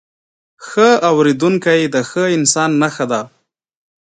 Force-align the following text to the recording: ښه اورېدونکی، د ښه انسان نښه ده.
ښه 0.67 0.89
اورېدونکی، 1.09 1.81
د 1.93 1.95
ښه 2.09 2.23
انسان 2.37 2.71
نښه 2.81 3.05
ده. 3.11 3.21